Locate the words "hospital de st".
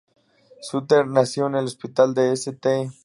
1.65-2.89